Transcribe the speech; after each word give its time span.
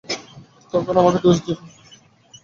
তখন 0.73 0.95
আমাকে 0.97 1.19
দোষ 1.25 1.37
দিয়ো 1.43 1.57
না। 1.59 1.67